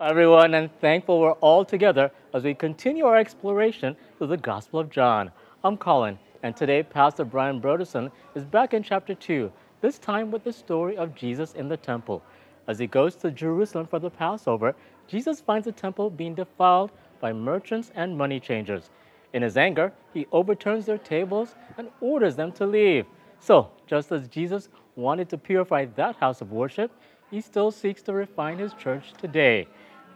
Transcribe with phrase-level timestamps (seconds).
[0.00, 4.88] Everyone, and thankful we're all together as we continue our exploration through the Gospel of
[4.88, 5.30] John.
[5.62, 9.52] I'm Colin, and today Pastor Brian Broderson is back in chapter 2,
[9.82, 12.22] this time with the story of Jesus in the temple.
[12.66, 14.74] As he goes to Jerusalem for the Passover,
[15.06, 18.88] Jesus finds the temple being defiled by merchants and money changers.
[19.34, 23.04] In his anger, he overturns their tables and orders them to leave.
[23.38, 26.90] So, just as Jesus wanted to purify that house of worship,
[27.30, 29.68] he still seeks to refine his church today.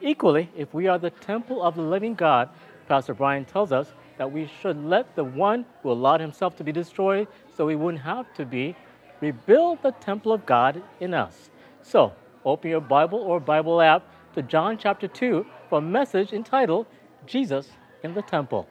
[0.05, 2.51] Equally, if we are the temple of the living God,
[2.89, 6.73] Pastor Brian tells us that we should let the one who allowed himself to be
[6.73, 8.77] destroyed so we wouldn't have to be
[9.23, 11.49] rebuild the temple of God in us.
[11.83, 12.13] So,
[12.45, 16.85] open your Bible or Bible app to John chapter 2 for a message entitled
[17.25, 17.71] Jesus
[18.03, 18.69] in the Temple.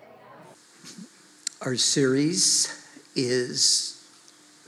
[1.62, 4.08] Our series is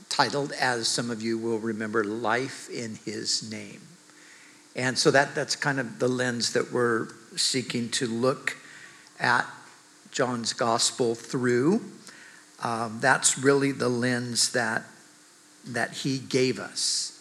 [0.08, 3.85] titled, as some of you will remember, Life in His Name.
[4.76, 8.58] And so that, that's kind of the lens that we're seeking to look
[9.18, 9.46] at
[10.12, 11.82] John's gospel through.
[12.62, 14.84] Um, that's really the lens that,
[15.66, 17.18] that he gave us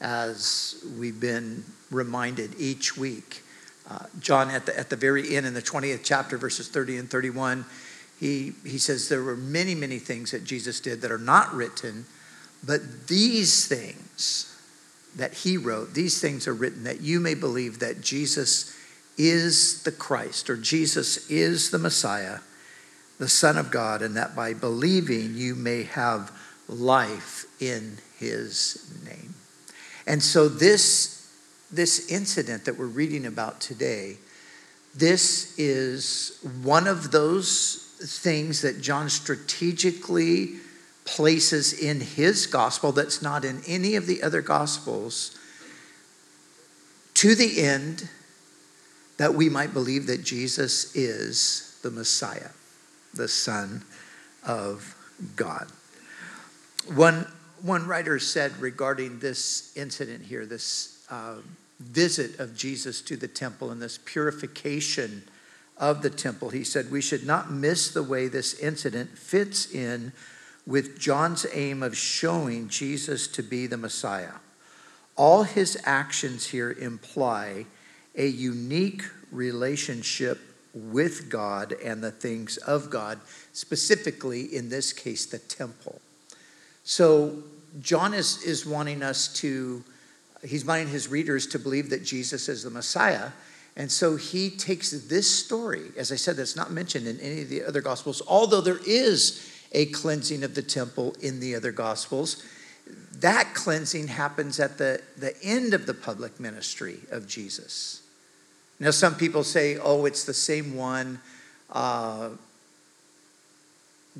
[0.00, 3.42] as we've been reminded each week.
[3.88, 7.10] Uh, John, at the, at the very end, in the 20th chapter, verses 30 and
[7.10, 7.64] 31,
[8.20, 12.04] he, he says there were many, many things that Jesus did that are not written,
[12.62, 14.57] but these things
[15.16, 18.76] that he wrote, these things are written that you may believe that Jesus
[19.16, 22.38] is the Christ or Jesus is the Messiah,
[23.18, 26.30] the Son of God, and that by believing you may have
[26.68, 29.34] life in his name.
[30.06, 31.30] And so this,
[31.70, 34.18] this incident that we're reading about today,
[34.94, 40.56] this is one of those things that John strategically
[41.14, 45.36] places in his gospel that's not in any of the other gospels
[47.14, 48.08] to the end
[49.16, 52.50] that we might believe that Jesus is the Messiah,
[53.14, 53.82] the Son
[54.46, 54.94] of
[55.34, 55.66] God.
[56.94, 57.26] One,
[57.60, 61.36] one writer said regarding this incident here, this uh,
[61.80, 65.24] visit of Jesus to the temple and this purification
[65.76, 70.12] of the temple, he said, We should not miss the way this incident fits in
[70.68, 74.34] with John's aim of showing Jesus to be the Messiah.
[75.16, 77.64] All his actions here imply
[78.14, 79.02] a unique
[79.32, 80.38] relationship
[80.74, 83.18] with God and the things of God,
[83.54, 86.02] specifically in this case, the temple.
[86.84, 87.42] So,
[87.80, 89.82] John is, is wanting us to,
[90.44, 93.30] he's wanting his readers to believe that Jesus is the Messiah.
[93.76, 97.48] And so he takes this story, as I said, that's not mentioned in any of
[97.48, 102.42] the other Gospels, although there is a cleansing of the temple in the other Gospels.
[103.20, 108.02] That cleansing happens at the, the end of the public ministry of Jesus.
[108.80, 111.20] Now, some people say, oh, it's the same one.
[111.70, 112.30] Uh,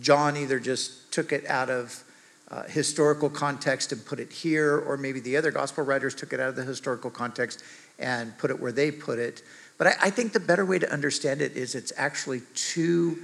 [0.01, 2.03] John either just took it out of
[2.51, 6.41] uh, historical context and put it here, or maybe the other gospel writers took it
[6.41, 7.63] out of the historical context
[7.99, 9.43] and put it where they put it.
[9.77, 13.19] But I, I think the better way to understand it is it's actually two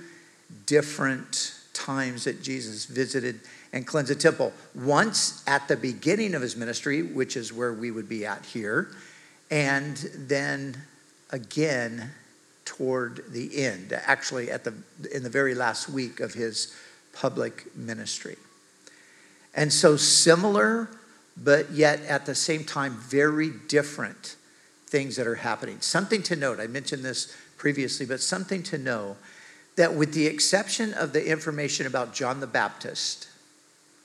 [0.66, 3.40] different times that Jesus visited
[3.72, 4.52] and cleansed the temple.
[4.74, 8.88] Once at the beginning of his ministry, which is where we would be at here,
[9.50, 10.76] and then
[11.30, 12.10] again
[12.64, 14.72] toward the end, actually at the
[15.12, 16.74] in the very last week of his
[17.12, 18.36] public ministry.
[19.54, 20.88] And so similar,
[21.36, 24.36] but yet at the same time very different
[24.86, 25.80] things that are happening.
[25.80, 29.16] Something to note, I mentioned this previously, but something to know
[29.76, 33.28] that with the exception of the information about John the Baptist,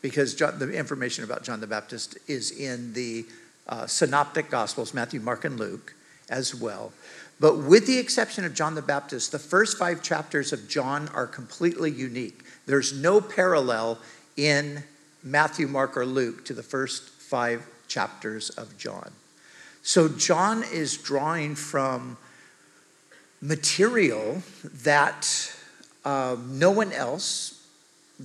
[0.01, 3.25] because John, the information about John the Baptist is in the
[3.67, 5.93] uh, synoptic gospels, Matthew, Mark, and Luke
[6.29, 6.91] as well.
[7.39, 11.27] But with the exception of John the Baptist, the first five chapters of John are
[11.27, 12.43] completely unique.
[12.65, 13.99] There's no parallel
[14.35, 14.83] in
[15.23, 19.11] Matthew, Mark, or Luke to the first five chapters of John.
[19.83, 22.17] So John is drawing from
[23.41, 25.55] material that
[26.05, 27.67] uh, no one else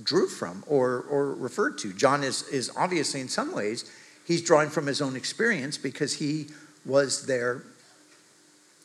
[0.01, 1.93] drew from or, or referred to.
[1.93, 3.89] John is, is obviously, in some ways,
[4.25, 6.47] he's drawing from his own experience because he
[6.85, 7.63] was there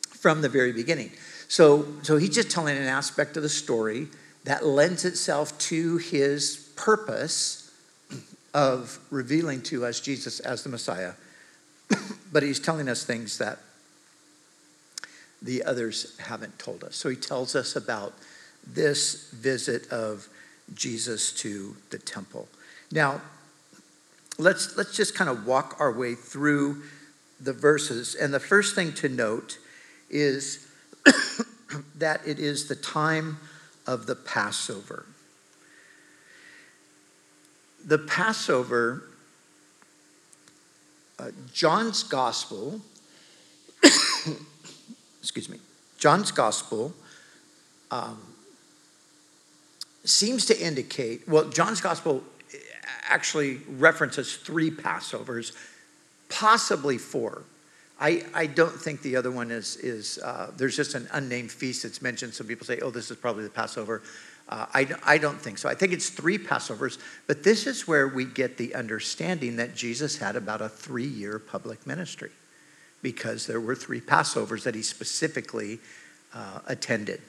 [0.09, 1.11] from the very beginning.
[1.47, 4.07] So, so he's just telling an aspect of the story
[4.43, 7.71] that lends itself to his purpose
[8.53, 11.13] of revealing to us Jesus as the Messiah.
[12.31, 13.59] but he's telling us things that
[15.41, 16.95] the others haven't told us.
[16.95, 18.13] So he tells us about
[18.65, 20.27] this visit of
[20.73, 22.47] Jesus to the temple.
[22.91, 23.21] Now,
[24.37, 26.83] let's, let's just kind of walk our way through
[27.39, 28.15] the verses.
[28.15, 29.57] And the first thing to note
[30.09, 30.67] is
[31.95, 33.37] that it is the time
[33.87, 35.05] of the Passover.
[37.83, 39.03] The Passover,
[41.17, 42.81] uh, John's Gospel,
[45.19, 45.57] excuse me,
[45.97, 46.93] John's Gospel
[47.89, 48.19] um,
[50.03, 52.23] seems to indicate, well, John's Gospel
[53.07, 55.53] actually references three Passovers,
[56.29, 57.43] possibly four.
[57.99, 61.83] I, I don't think the other one is, is uh, there's just an unnamed feast
[61.83, 62.33] that's mentioned.
[62.33, 64.01] Some people say, oh, this is probably the Passover.
[64.49, 65.69] Uh, I, I don't think so.
[65.69, 70.17] I think it's three Passovers, but this is where we get the understanding that Jesus
[70.17, 72.31] had about a three year public ministry
[73.01, 75.79] because there were three Passovers that he specifically
[76.33, 77.21] uh, attended.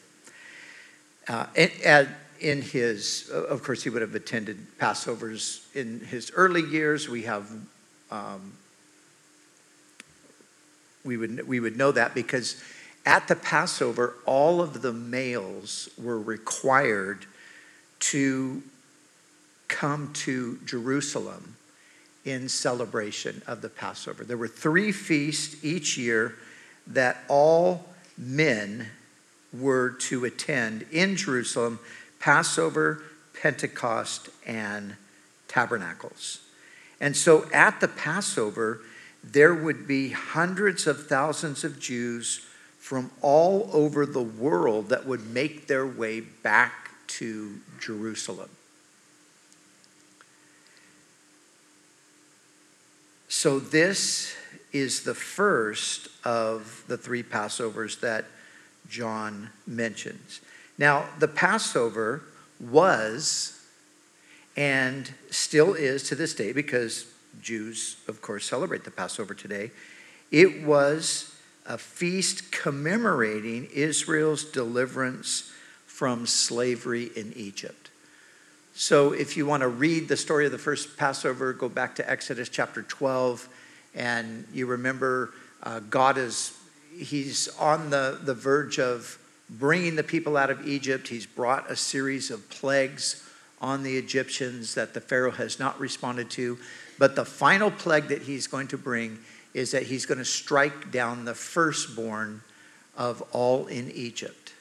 [1.28, 2.08] Uh, and, and,
[2.42, 7.08] in his, of course, he would have attended Passovers in his early years.
[7.08, 7.50] We have,
[8.10, 8.52] um,
[11.04, 12.62] we would we would know that because
[13.06, 17.26] at the Passover, all of the males were required
[18.00, 18.62] to
[19.68, 21.56] come to Jerusalem
[22.24, 24.24] in celebration of the Passover.
[24.24, 26.36] There were three feasts each year
[26.88, 27.86] that all
[28.18, 28.88] men
[29.52, 31.78] were to attend in Jerusalem
[32.22, 33.02] Passover,
[33.42, 34.94] Pentecost, and
[35.48, 36.38] Tabernacles.
[37.00, 38.80] And so at the Passover,
[39.24, 42.46] there would be hundreds of thousands of Jews
[42.78, 48.50] from all over the world that would make their way back to Jerusalem.
[53.28, 54.34] So, this
[54.72, 58.26] is the first of the three Passovers that
[58.88, 60.40] John mentions.
[60.78, 62.22] Now, the Passover
[62.60, 63.58] was
[64.56, 67.06] and still is to this day, because
[67.40, 69.70] Jews, of course, celebrate the Passover today.
[70.30, 71.34] It was
[71.66, 75.50] a feast commemorating Israel's deliverance
[75.86, 77.90] from slavery in Egypt.
[78.74, 82.10] So, if you want to read the story of the first Passover, go back to
[82.10, 83.48] Exodus chapter 12,
[83.94, 85.32] and you remember
[85.62, 86.58] uh, God is
[86.96, 89.18] he's on the, the verge of
[89.58, 91.08] bringing the people out of Egypt.
[91.08, 93.28] He's brought a series of plagues
[93.60, 96.58] on the Egyptians that the Pharaoh has not responded to.
[96.98, 99.18] But the final plague that he's going to bring
[99.54, 102.42] is that he's going to strike down the firstborn
[102.96, 104.52] of all in Egypt.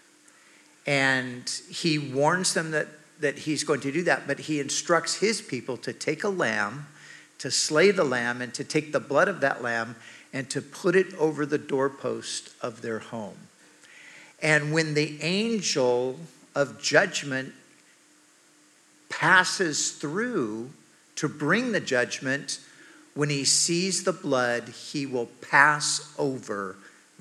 [0.85, 2.87] And he warns them that,
[3.19, 6.87] that he's going to do that, but he instructs his people to take a lamb,
[7.39, 9.95] to slay the lamb, and to take the blood of that lamb
[10.33, 13.37] and to put it over the doorpost of their home.
[14.41, 16.19] And when the angel
[16.55, 17.53] of judgment
[19.09, 20.71] passes through
[21.15, 22.59] to bring the judgment,
[23.13, 26.77] when he sees the blood, he will pass over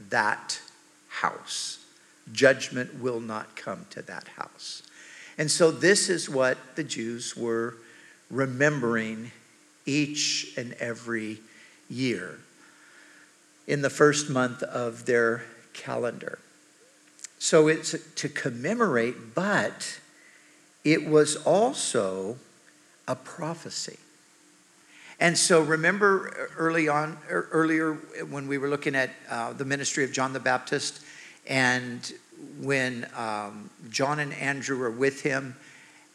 [0.09, 0.61] that
[1.09, 1.85] house.
[2.33, 4.83] Judgment will not come to that house.
[5.37, 7.77] And so, this is what the Jews were
[8.31, 9.33] remembering
[9.85, 11.41] each and every
[11.89, 12.39] year
[13.67, 15.43] in the first month of their
[15.73, 16.39] calendar.
[17.41, 19.99] So it's to commemorate, but
[20.85, 22.37] it was also
[23.09, 23.99] a prophecy.
[25.19, 27.95] And so remember early on, er, earlier
[28.29, 31.03] when we were looking at uh, the ministry of John the Baptist,
[31.47, 32.13] and
[32.61, 35.57] when um, John and Andrew are with him,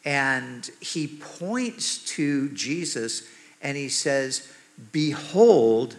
[0.05, 3.27] and he points to Jesus
[3.63, 4.47] and he says,
[4.91, 5.95] Behold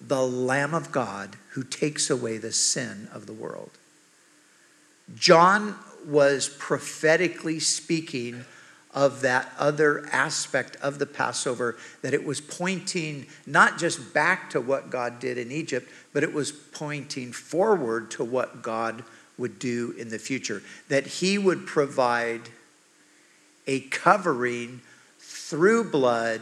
[0.00, 3.70] the Lamb of God who takes away the sin of the world.
[5.16, 5.76] John
[6.06, 8.44] was prophetically speaking
[8.92, 14.60] of that other aspect of the Passover, that it was pointing not just back to
[14.60, 19.04] what God did in Egypt, but it was pointing forward to what God
[19.38, 20.62] would do in the future.
[20.88, 22.42] That He would provide
[23.66, 24.80] a covering
[25.18, 26.40] through blood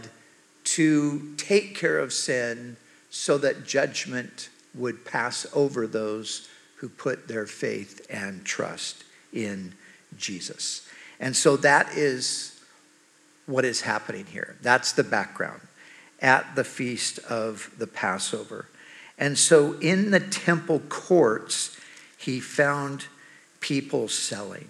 [0.65, 2.77] to take care of sin
[3.11, 6.49] so that judgment would pass over those
[6.79, 9.75] who put their faith and trust in
[10.17, 10.89] Jesus.
[11.21, 12.61] And so that is
[13.47, 14.57] what is happening here.
[14.63, 15.61] That's the background
[16.21, 18.67] at the feast of the Passover.
[19.19, 21.77] And so in the temple courts,
[22.17, 23.07] he found
[23.61, 24.69] people selling.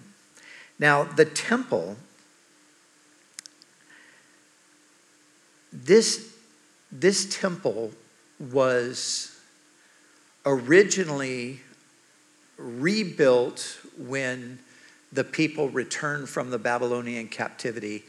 [0.79, 1.97] Now, the temple,
[5.71, 6.33] this,
[6.91, 7.91] this temple
[8.39, 9.37] was
[10.45, 11.59] originally
[12.59, 14.59] rebuilt when
[15.11, 18.03] the people returned from the Babylonian captivity,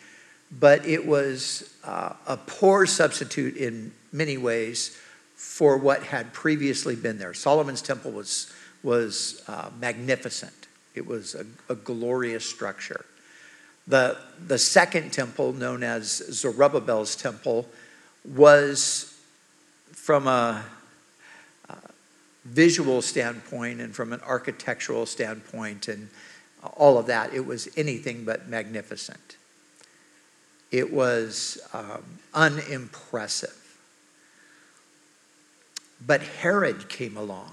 [0.51, 4.99] but it was uh, a poor substitute in many ways
[5.37, 7.33] for what had previously been there.
[7.33, 8.53] Solomon's temple was,
[8.83, 10.53] was uh, magnificent.
[10.95, 13.07] It was a, a glorious structure.
[13.87, 17.69] The, the second temple, known as Zerubbabel's temple,
[18.25, 19.19] was
[19.93, 20.65] from a, a
[22.51, 26.09] visual standpoint and from an architectural standpoint and
[26.77, 29.37] all of that, it was anything but magnificent.
[30.71, 32.03] It was um,
[32.35, 33.57] unimpressive.
[36.05, 37.53] But Herod came along.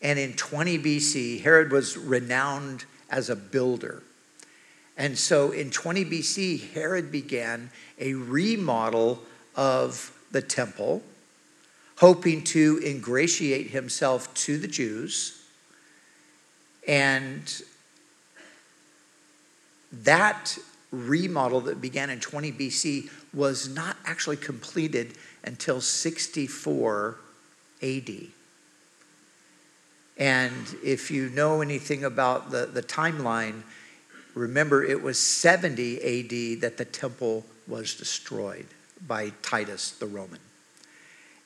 [0.00, 4.02] And in 20 BC, Herod was renowned as a builder.
[4.96, 9.22] And so in 20 BC, Herod began a remodel
[9.56, 11.02] of the temple,
[11.98, 15.42] hoping to ingratiate himself to the Jews.
[16.86, 17.62] And
[19.92, 20.56] that
[20.92, 25.14] remodel that began in 20 BC was not actually completed
[25.44, 27.16] until 64
[27.82, 28.10] AD.
[30.16, 33.62] And if you know anything about the, the timeline,
[34.34, 38.66] remember it was 70 AD that the temple was destroyed
[39.06, 40.40] by Titus the Roman.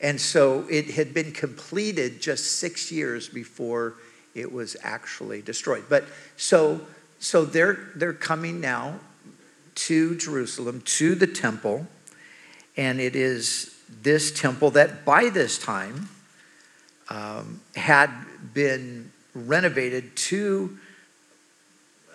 [0.03, 3.95] And so it had been completed just six years before
[4.35, 5.85] it was actually destroyed.
[5.89, 6.05] But
[6.37, 6.81] so,
[7.21, 8.99] so they're, they're coming now
[9.75, 11.87] to Jerusalem, to the temple,
[12.77, 16.09] and it is this temple that by this time
[17.09, 18.11] um, had
[18.55, 20.79] been renovated to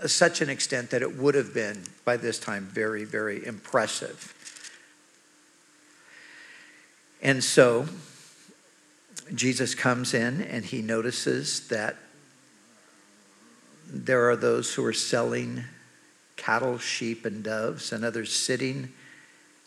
[0.05, 4.33] such an extent that it would have been by this time very, very impressive.
[7.21, 7.87] And so
[9.33, 11.95] Jesus comes in and he notices that
[13.89, 15.63] there are those who are selling
[16.35, 18.93] cattle, sheep, and doves, and others sitting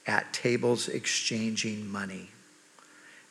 [0.06, 2.30] at tables exchanging money.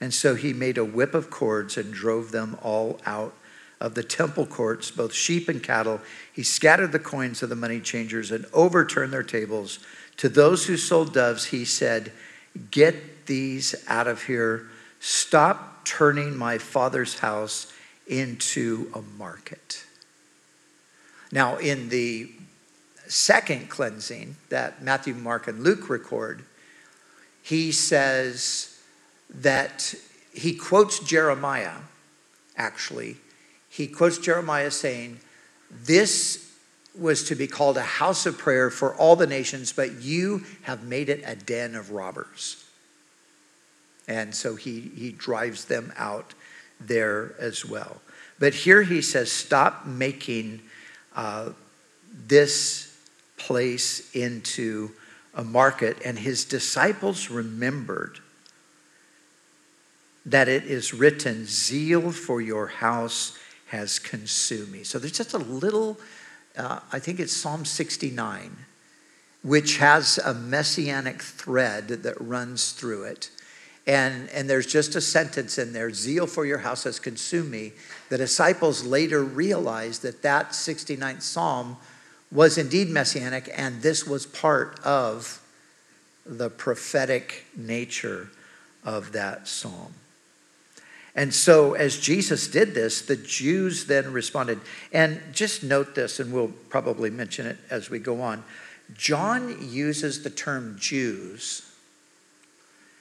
[0.01, 3.33] And so he made a whip of cords and drove them all out
[3.81, 6.01] of the temple courts, both sheep and cattle.
[6.33, 9.79] He scattered the coins of the money changers and overturned their tables.
[10.17, 12.11] To those who sold doves, he said,
[12.71, 14.67] Get these out of here.
[14.99, 17.71] Stop turning my father's house
[18.07, 19.85] into a market.
[21.31, 22.31] Now, in the
[23.07, 26.43] second cleansing that Matthew, Mark, and Luke record,
[27.41, 28.79] he says
[29.29, 29.95] that
[30.33, 31.77] he quotes Jeremiah,
[32.57, 33.17] actually.
[33.69, 35.19] He quotes Jeremiah saying,
[35.71, 36.48] This
[36.97, 40.83] was to be called a house of prayer for all the nations, but you have
[40.83, 42.63] made it a den of robbers.
[44.07, 46.33] And so he, he drives them out
[46.79, 48.01] there as well.
[48.39, 50.61] But here he says, Stop making
[51.15, 51.49] uh,
[52.27, 52.97] this
[53.37, 54.91] place into
[55.33, 55.97] a market.
[56.03, 58.19] And his disciples remembered
[60.25, 64.83] that it is written, Zeal for your house has consumed me.
[64.83, 65.97] So there's just a little,
[66.57, 68.55] uh, I think it's Psalm 69,
[69.43, 73.29] which has a messianic thread that runs through it.
[73.87, 77.71] And, and there's just a sentence in there zeal for your house has consumed me.
[78.09, 81.77] The disciples later realized that that 69th psalm
[82.31, 85.41] was indeed messianic, and this was part of
[86.25, 88.29] the prophetic nature
[88.83, 89.93] of that psalm.
[91.15, 94.59] And so, as Jesus did this, the Jews then responded.
[94.93, 98.43] And just note this, and we'll probably mention it as we go on.
[98.95, 101.65] John uses the term Jews.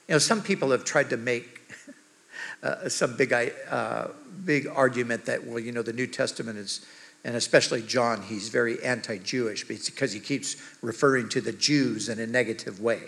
[0.09, 1.61] You know, some people have tried to make
[2.63, 3.33] uh, some big,
[3.71, 4.09] uh,
[4.45, 6.87] big argument that, well, you know, the New Testament is
[7.25, 12.19] and especially John, he's very anti Jewish because he keeps referring to the Jews in
[12.19, 13.01] a negative way.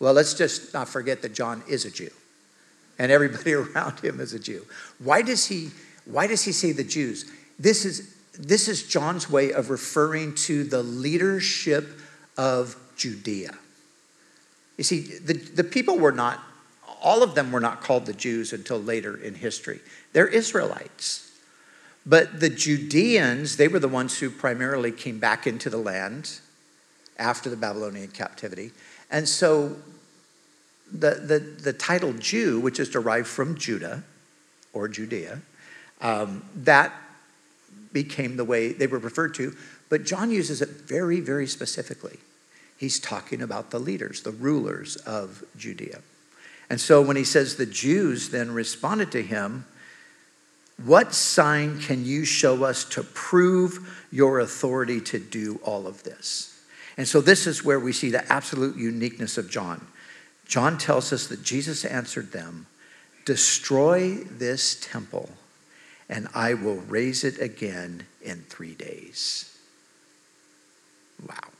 [0.00, 2.10] Well, let's just not forget that John is a Jew,
[2.98, 4.66] and everybody around him is a Jew.
[4.98, 5.70] Why does he,
[6.04, 7.30] why does he say the Jews?
[7.58, 11.88] This is, this is John's way of referring to the leadership
[12.36, 13.54] of Judea.
[14.78, 16.40] You see, the, the people were not,
[17.02, 19.80] all of them were not called the Jews until later in history.
[20.12, 21.30] They're Israelites.
[22.04, 26.40] But the Judeans, they were the ones who primarily came back into the land
[27.18, 28.72] after the Babylonian captivity.
[29.10, 29.76] And so
[30.92, 34.02] the, the, the title Jew, which is derived from Judah
[34.72, 35.40] or Judea,
[36.00, 36.92] um, that
[37.92, 39.56] became the way they were referred to.
[39.88, 42.18] But John uses it very, very specifically.
[42.76, 46.00] He's talking about the leaders, the rulers of Judea.
[46.68, 49.66] And so when he says the Jews then responded to him,
[50.84, 56.48] what sign can you show us to prove your authority to do all of this?
[56.96, 59.86] And so, this is where we see the absolute uniqueness of John.
[60.46, 62.66] John tells us that Jesus answered them
[63.24, 65.30] Destroy this temple,
[66.08, 69.56] and I will raise it again in three days.
[71.26, 71.50] Wow.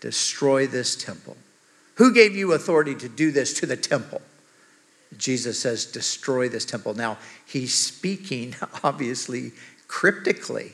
[0.00, 1.36] Destroy this temple.
[1.94, 4.22] Who gave you authority to do this to the temple?
[5.16, 6.94] Jesus says, Destroy this temple.
[6.94, 8.54] Now, he's speaking,
[8.84, 9.52] obviously,
[9.88, 10.72] cryptically.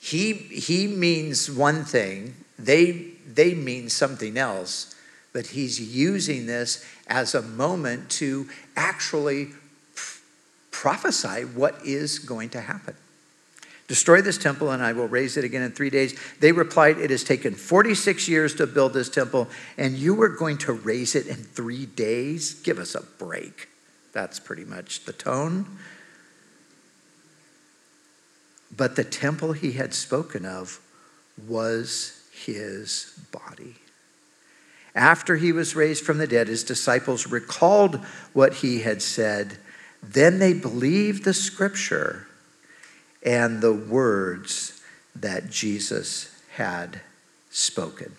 [0.00, 4.94] He, he means one thing, they, they mean something else,
[5.32, 9.48] but he's using this as a moment to actually
[10.70, 12.94] prophesy what is going to happen.
[13.88, 16.18] Destroy this temple, and I will raise it again in three days.
[16.40, 20.58] They replied, It has taken 46 years to build this temple, and you are going
[20.58, 22.54] to raise it in three days?
[22.54, 23.68] Give us a break.
[24.12, 25.78] That's pretty much the tone.
[28.76, 30.80] But the temple he had spoken of
[31.46, 33.76] was his body.
[34.94, 37.96] After he was raised from the dead, his disciples recalled
[38.32, 39.58] what he had said.
[40.02, 42.26] Then they believed the scripture
[43.22, 44.80] and the words
[45.14, 47.00] that Jesus had
[47.50, 48.12] spoken.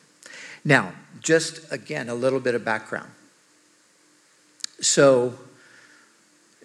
[0.63, 3.11] Now, just again, a little bit of background.
[4.81, 5.33] So,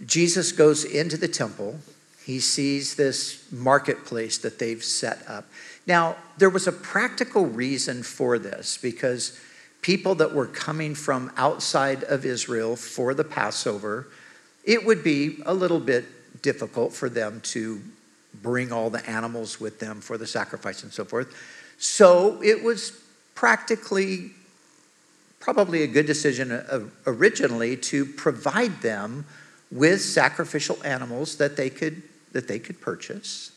[0.05, 1.79] Jesus goes into the temple.
[2.25, 5.47] He sees this marketplace that they've set up.
[5.87, 9.39] Now, there was a practical reason for this because
[9.85, 14.07] people that were coming from outside of Israel for the Passover,
[14.65, 16.07] it would be a little bit
[16.41, 17.83] difficult for them to
[18.43, 21.37] bring all the animals with them for the sacrifice and so forth.
[21.77, 22.99] So it was
[23.35, 24.31] practically
[25.39, 29.27] probably a good decision uh, originally to provide them
[29.71, 33.53] with sacrificial animals that they could that they could purchase.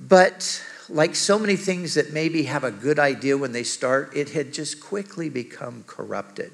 [0.00, 4.30] But like so many things that maybe have a good idea when they start, it
[4.30, 6.52] had just quickly become corrupted.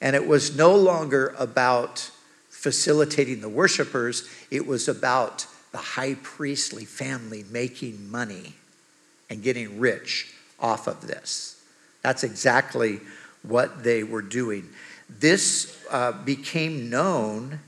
[0.00, 2.10] And it was no longer about
[2.48, 8.54] facilitating the worshipers, it was about the high priestly family making money
[9.28, 11.62] and getting rich off of this.
[12.02, 13.00] That's exactly
[13.42, 14.68] what they were doing.
[15.08, 17.60] This uh, became known,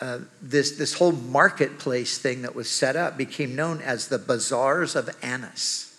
[0.00, 4.96] uh, this, this whole marketplace thing that was set up became known as the bazaars
[4.96, 5.90] of Annas.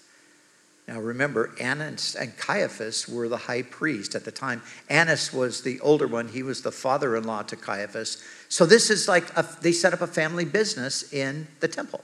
[0.88, 4.62] Now remember, Annas and Caiaphas were the high priest at the time.
[4.90, 8.22] Annas was the older one, he was the father in law to Caiaphas.
[8.50, 12.04] So this is like a, they set up a family business in the temple.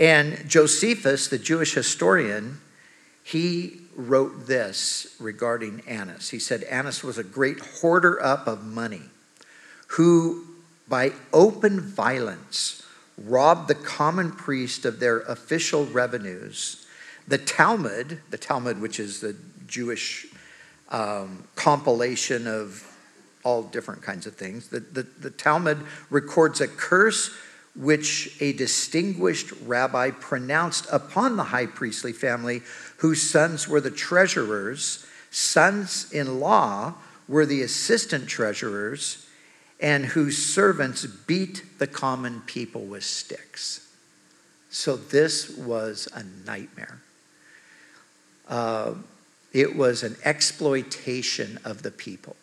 [0.00, 2.60] And Josephus, the Jewish historian,
[3.22, 6.30] he wrote this regarding Annas.
[6.30, 9.09] He said, Annas was a great hoarder up of money
[9.90, 10.44] who,
[10.88, 12.82] by open violence,
[13.18, 16.86] robbed the common priest of their official revenues.
[17.26, 20.26] The Talmud, the Talmud, which is the Jewish
[20.90, 22.86] um, compilation of
[23.42, 27.30] all different kinds of things, the, the, the Talmud records a curse
[27.74, 32.62] which a distinguished rabbi pronounced upon the high priestly family,
[32.98, 36.94] whose sons were the treasurers, sons in law
[37.28, 39.26] were the assistant treasurers,
[39.80, 43.88] and whose servants beat the common people with sticks.
[44.70, 47.00] So this was a nightmare
[48.50, 48.94] uh,
[49.52, 52.36] it was an exploitation of the people.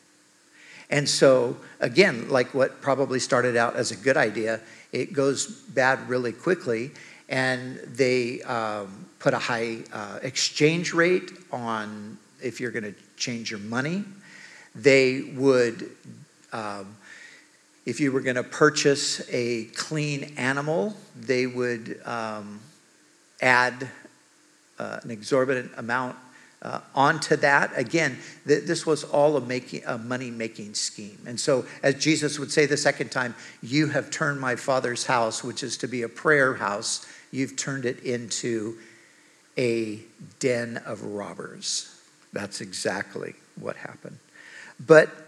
[0.90, 4.62] And so, again, like what probably started out as a good idea,
[4.94, 6.92] it goes bad really quickly.
[7.28, 13.52] And they um, put a high uh, exchange rate on if you're going to change
[13.52, 14.06] your money.
[14.76, 15.92] They would,
[16.54, 16.96] um,
[17.88, 22.60] if you were going to purchase a clean animal, they would um,
[23.42, 23.88] add
[24.78, 26.18] uh, an exorbitant amount
[26.62, 27.72] uh, onto that.
[27.78, 31.18] Again, th- this was all a, making, a money making scheme.
[31.26, 35.42] And so, as Jesus would say the second time, you have turned my father's house,
[35.42, 38.78] which is to be a prayer house, you've turned it into
[39.58, 40.02] a
[40.40, 41.98] den of robbers.
[42.34, 44.18] That's exactly what happened.
[44.86, 45.27] But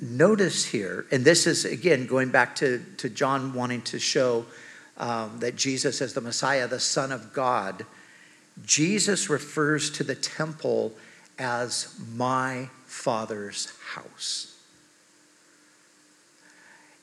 [0.00, 4.46] notice here, and this is again going back to, to John wanting to show
[4.96, 7.84] um, that Jesus is the Messiah, the Son of God
[8.64, 10.92] Jesus refers to the temple
[11.38, 14.56] as my father's house.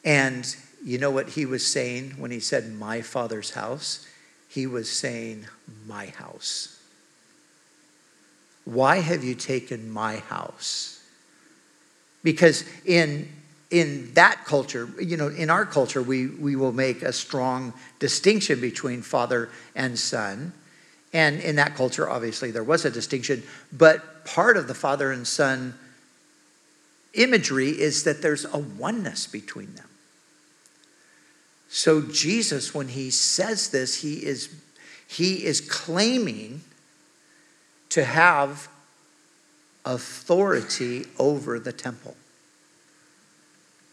[0.03, 4.07] And you know what he was saying when he said my father's house?
[4.47, 5.47] He was saying
[5.87, 6.79] my house.
[8.65, 10.94] Why have you taken my house?
[12.25, 13.29] Because in
[13.71, 18.61] in that culture, you know, in our culture, we, we will make a strong distinction
[18.61, 20.53] between father and son.
[21.11, 23.43] And in that culture, obviously, there was a distinction.
[23.73, 25.73] But part of the father and son
[27.13, 29.89] imagery is that there's a oneness between them.
[31.69, 34.53] So Jesus, when he says this, he is,
[35.07, 36.61] he is claiming
[37.89, 38.69] to have
[39.85, 42.15] authority over the temple.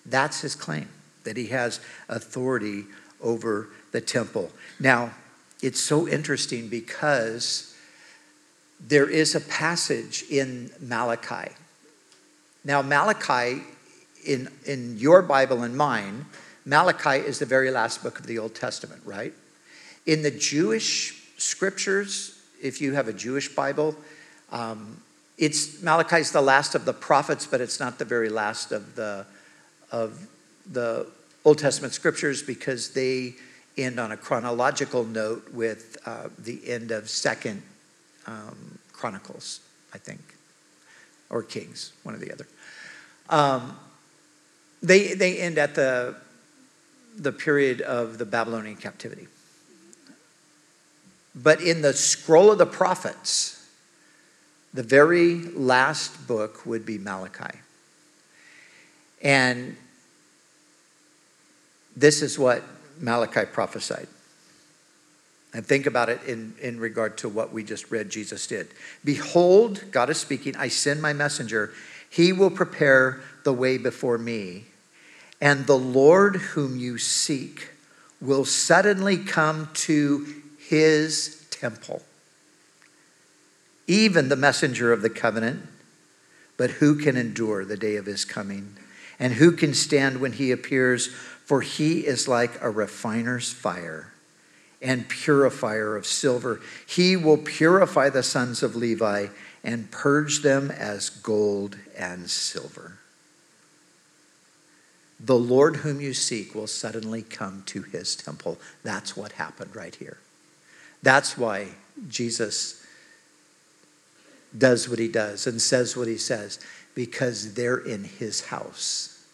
[0.07, 0.89] That's his claim,
[1.25, 2.85] that he has authority
[3.21, 4.51] over the temple.
[4.81, 5.13] Now,
[5.63, 7.77] it's so interesting because
[8.81, 11.53] there is a passage in Malachi.
[12.65, 13.63] Now, Malachi,
[14.25, 16.27] in, in your Bible and mine,
[16.65, 19.33] Malachi is the very last book of the Old Testament, right?
[20.07, 23.97] In the Jewish scriptures, if you have a Jewish Bible,
[24.51, 25.01] um,
[25.43, 29.27] it's Malachi's the last of the prophets, but it's not the very last of the
[29.91, 30.29] of
[30.71, 31.09] the
[31.45, 33.35] Old Testament scriptures because they
[33.77, 37.61] end on a chronological note with uh, the end of Second
[38.29, 39.59] um, Chronicles,
[39.93, 40.21] I think,
[41.29, 42.47] or Kings, one or the other.
[43.29, 43.77] Um,
[44.81, 46.15] they they end at the
[47.17, 49.27] the period of the Babylonian captivity.
[51.35, 53.62] But in the scroll of the prophets,
[54.75, 57.59] the very last book would be Malachi.
[59.23, 59.77] And
[61.95, 62.63] this is what
[62.99, 64.09] Malachi prophesied.
[65.55, 68.69] And think about it in, in regard to what we just read Jesus did.
[69.05, 71.75] Behold, God is speaking, I send my messenger.
[72.09, 74.65] He will prepare the way before me.
[75.41, 77.71] And the Lord whom you seek
[78.21, 80.27] will suddenly come to
[80.59, 82.03] his temple.
[83.87, 85.67] Even the messenger of the covenant,
[86.57, 88.77] but who can endure the day of his coming?
[89.19, 91.09] And who can stand when he appears?
[91.09, 94.13] For he is like a refiner's fire
[94.81, 96.61] and purifier of silver.
[96.87, 99.29] He will purify the sons of Levi
[99.63, 102.99] and purge them as gold and silver.
[105.21, 108.59] The Lord whom you seek will suddenly come to his temple.
[108.83, 110.19] That's what happened right here.
[111.01, 111.69] That's why
[112.09, 112.82] Jesus
[114.57, 116.59] does what he does and says what he says,
[116.95, 119.25] because they're in his house.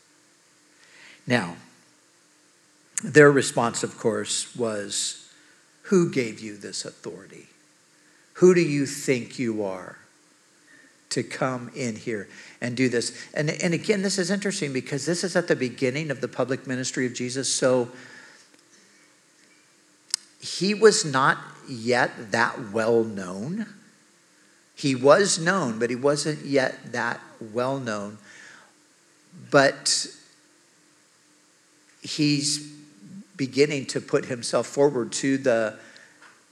[1.27, 1.57] Now,
[3.03, 5.29] their response, of course, was
[5.83, 7.47] Who gave you this authority?
[8.35, 9.97] Who do you think you are
[11.11, 12.29] to come in here
[12.61, 13.27] and do this?
[13.35, 16.67] And, and again, this is interesting because this is at the beginning of the public
[16.67, 17.53] ministry of Jesus.
[17.53, 17.89] So
[20.41, 23.67] he was not yet that well known.
[24.79, 28.19] He was known, but he wasn't yet that well known.
[29.51, 30.07] But
[32.01, 32.73] he's
[33.37, 35.81] beginning to put himself forward to the,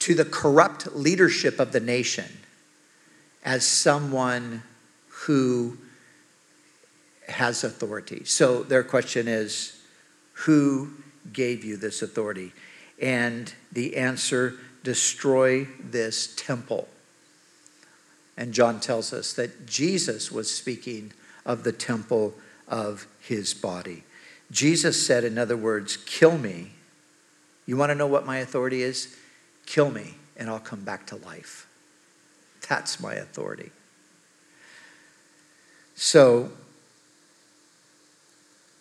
[0.00, 2.38] to the corrupt leadership of the nation
[3.44, 4.64] as someone
[5.08, 5.78] who
[7.28, 8.24] has authority.
[8.24, 9.80] So their question is
[10.32, 10.90] who
[11.32, 12.52] gave you this authority?
[13.00, 16.88] And the answer destroy this temple.
[18.36, 21.12] And John tells us that Jesus was speaking
[21.44, 22.34] of the temple
[22.68, 24.04] of his body.
[24.50, 26.72] Jesus said, in other words, kill me
[27.66, 29.16] you want to know what my authority is?
[29.66, 31.66] Kill me, and I'll come back to life.
[32.68, 33.72] That's my authority.
[35.96, 36.52] So,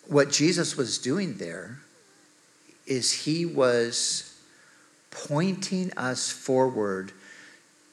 [0.06, 1.80] what Jesus was doing there
[2.86, 4.38] is he was
[5.10, 7.10] pointing us forward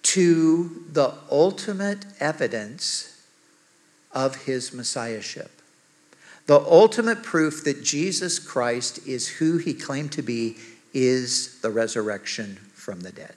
[0.04, 3.26] to the ultimate evidence
[4.12, 5.52] of his messiahship.
[6.46, 10.58] The ultimate proof that Jesus Christ is who he claimed to be
[10.94, 13.36] is the resurrection from the dead.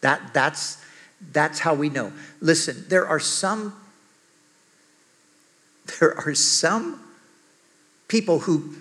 [0.00, 0.84] That, that's,
[1.32, 2.12] that's how we know.
[2.40, 3.74] Listen, there are some
[6.00, 7.00] there are some
[8.08, 8.74] people who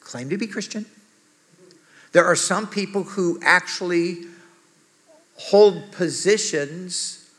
[0.00, 0.86] claim to be Christian.
[2.12, 4.24] There are some people who actually
[5.36, 7.30] hold positions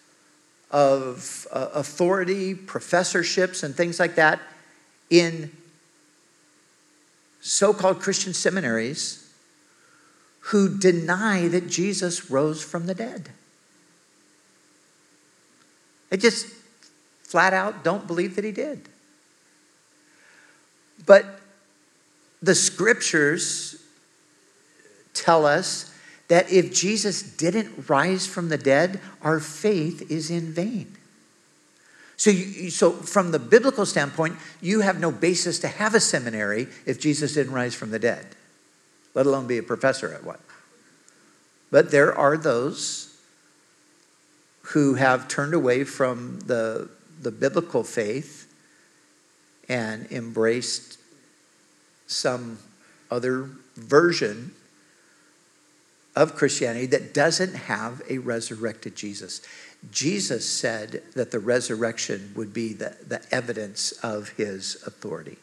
[0.69, 4.39] of uh, authority, professorships, and things like that
[5.09, 5.51] in
[7.41, 9.23] so called Christian seminaries
[10.39, 13.29] who deny that Jesus rose from the dead.
[16.09, 16.47] They just
[17.23, 18.87] flat out don't believe that he did.
[21.05, 21.25] But
[22.41, 23.81] the scriptures
[25.13, 25.91] tell us
[26.27, 30.95] that if Jesus didn't rise from the dead, our faith is in vain.
[32.17, 36.67] So, you, so from the biblical standpoint, you have no basis to have a seminary
[36.85, 38.25] if Jesus didn't rise from the dead,
[39.13, 40.39] let alone be a professor at one.
[41.69, 43.15] But there are those
[44.61, 46.89] who have turned away from the,
[47.21, 48.51] the biblical faith
[49.69, 50.97] and embraced
[52.07, 52.57] some
[53.11, 54.51] other version
[56.17, 59.41] of Christianity that doesn't have a resurrected Jesus.
[59.91, 65.37] Jesus said that the resurrection would be the, the evidence of his authority.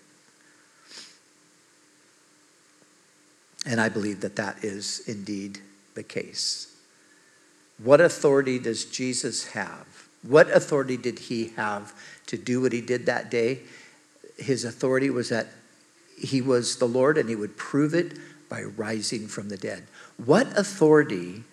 [3.65, 5.61] And I believe that that is indeed
[5.95, 6.75] the case.
[7.79, 10.09] What authority does Jesus have?
[10.23, 11.95] What authority did he have
[12.27, 13.61] to do what he did that day?
[14.37, 15.47] His authority was that
[16.19, 19.85] he was the Lord and he would prove it by rising from the dead.
[20.17, 21.45] What authority,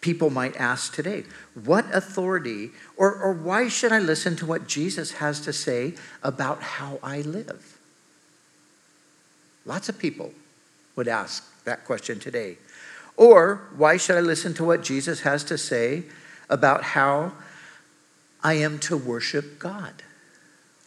[0.00, 1.24] people might ask today,
[1.64, 6.62] what authority, or, or why should I listen to what Jesus has to say about
[6.62, 7.78] how I live?
[9.64, 10.32] Lots of people
[10.96, 12.58] would ask that question today.
[13.16, 16.04] Or why should I listen to what Jesus has to say
[16.48, 17.32] about how
[18.42, 20.02] I am to worship God?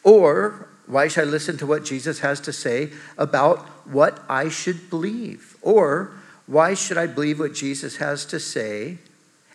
[0.03, 4.89] Or why should I listen to what Jesus has to say about what I should
[4.89, 5.55] believe?
[5.61, 6.11] Or
[6.47, 8.97] why should I believe what Jesus has to say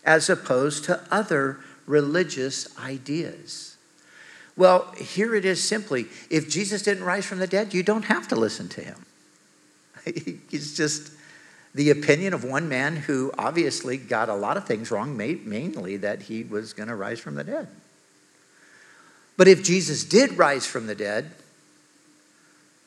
[0.05, 3.77] as opposed to other religious ideas?
[4.57, 8.29] Well, here it is simply if Jesus didn't rise from the dead, you don't have
[8.29, 9.07] to listen to him.
[10.51, 11.13] He's just
[11.75, 16.23] the opinion of one man who obviously got a lot of things wrong, mainly that
[16.23, 17.69] he was going to rise from the dead.
[19.37, 21.31] But if Jesus did rise from the dead,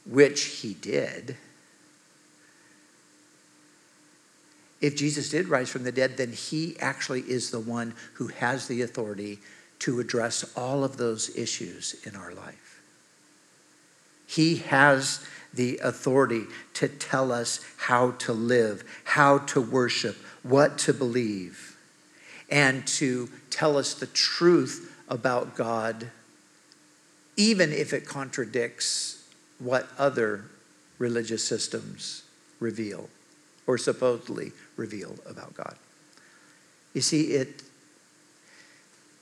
[0.05, 1.37] which he did,
[4.83, 8.67] if Jesus did rise from the dead, then he actually is the one who has
[8.67, 9.39] the authority
[9.79, 12.81] to address all of those issues in our life.
[14.27, 16.43] He has the authority
[16.73, 21.77] to tell us how to live, how to worship, what to believe,
[22.49, 26.09] and to tell us the truth about God,
[27.37, 29.25] even if it contradicts
[29.59, 30.43] what other
[30.99, 32.23] religious systems
[32.59, 33.07] reveal
[33.67, 35.76] or supposedly reveal about God.
[36.93, 37.63] You see, it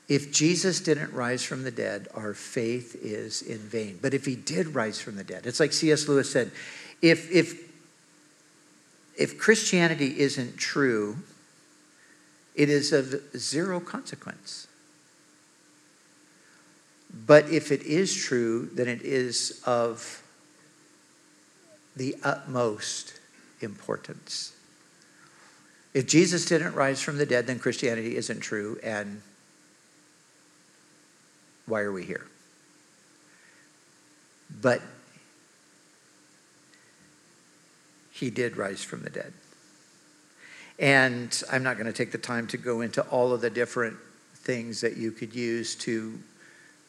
[0.08, 3.98] if Jesus didn't rise from the dead, our faith is in vain.
[4.02, 6.06] But if he did rise from the dead, it's like C.S.
[6.06, 6.50] Lewis said
[7.00, 7.70] if, if,
[9.16, 11.16] if Christianity isn't true,
[12.54, 14.66] it is of zero consequence.
[17.26, 20.22] But if it is true, then it is of
[21.96, 23.18] the utmost
[23.62, 24.52] importance.
[25.94, 29.20] If Jesus didn't rise from the dead, then Christianity isn't true, and
[31.66, 32.26] why are we here?
[34.60, 34.80] But
[38.10, 39.32] he did rise from the dead.
[40.78, 43.96] And I'm not going to take the time to go into all of the different
[44.34, 46.18] things that you could use to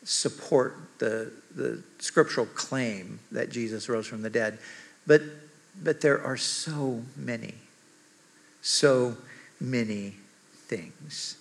[0.03, 4.59] support the, the scriptural claim that Jesus rose from the dead.
[5.05, 5.21] But,
[5.81, 7.55] but there are so many,
[8.61, 9.17] so
[9.59, 10.15] many
[10.53, 11.37] things.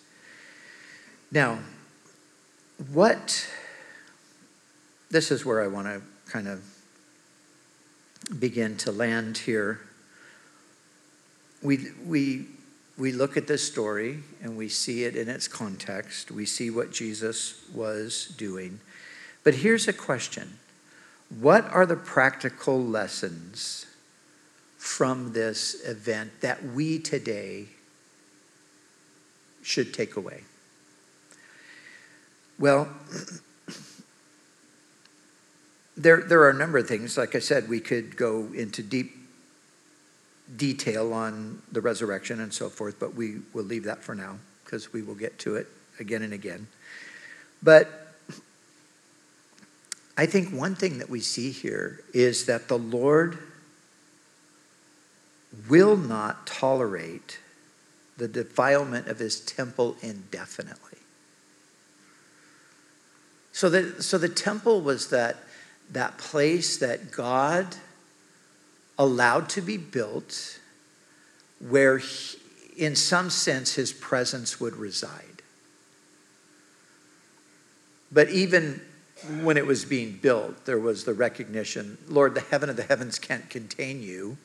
[1.30, 1.58] Now,
[2.92, 3.48] what,
[5.10, 6.62] this is where I want to kind of
[8.38, 9.80] begin to land here.
[11.62, 12.46] We, we,
[12.98, 16.30] we look at this story and we see it in its context.
[16.30, 18.80] We see what Jesus was doing.
[19.44, 20.58] But here's a question
[21.40, 23.86] What are the practical lessons
[24.82, 27.68] from this event that we today
[29.62, 30.42] should take away?
[32.58, 32.88] Well,
[35.96, 37.16] there, there are a number of things.
[37.16, 39.16] Like I said, we could go into deep
[40.56, 44.92] detail on the resurrection and so forth, but we will leave that for now because
[44.92, 45.68] we will get to it
[46.00, 46.66] again and again.
[47.62, 47.88] But
[50.18, 53.38] I think one thing that we see here is that the Lord
[55.68, 57.38] will not tolerate
[58.16, 60.98] the defilement of his temple indefinitely.
[63.52, 65.36] So the, so the temple was that,
[65.90, 67.76] that place that God
[68.98, 70.58] allowed to be built
[71.60, 72.38] where, he,
[72.76, 75.42] in some sense, his presence would reside.
[78.10, 78.80] But even
[79.42, 83.18] when it was being built, there was the recognition Lord, the heaven of the heavens
[83.18, 84.36] can't contain you,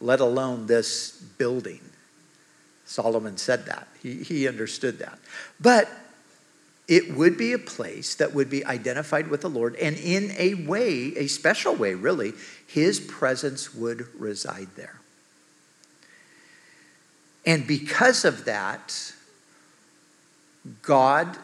[0.00, 1.80] let alone this building.
[2.84, 3.88] Solomon said that.
[4.02, 5.18] He, he understood that.
[5.60, 5.88] But
[6.88, 10.54] it would be a place that would be identified with the Lord, and in a
[10.54, 12.32] way, a special way, really,
[12.66, 15.00] his presence would reside there.
[17.44, 19.12] And because of that,
[20.82, 21.36] God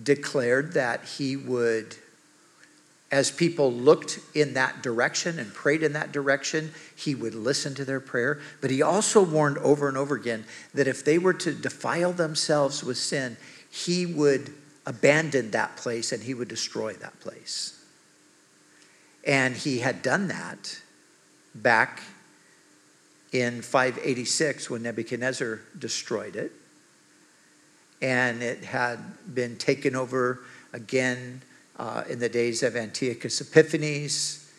[0.00, 1.96] declared that he would
[3.10, 7.84] as people looked in that direction and prayed in that direction, he would listen to
[7.84, 8.38] their prayer.
[8.60, 10.44] But he also warned over and over again
[10.74, 13.38] that if they were to defile themselves with sin,
[13.70, 14.52] he would
[14.84, 17.82] abandon that place and he would destroy that place.
[19.24, 20.80] And he had done that
[21.54, 22.02] back
[23.32, 26.52] in 586 when Nebuchadnezzar destroyed it.
[28.00, 28.98] And it had
[29.34, 30.40] been taken over
[30.72, 31.42] again
[31.78, 34.50] uh, in the days of Antiochus Epiphanes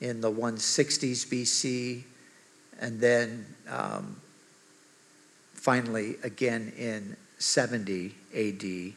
[0.00, 2.02] in the 160s BC,
[2.80, 4.20] and then um,
[5.54, 8.94] finally again in 70 AD